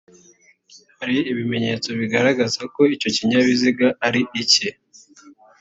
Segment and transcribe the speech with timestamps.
[0.99, 4.69] hari ibimenyetso bigaragaza ko icyo kinyabiziga ari icye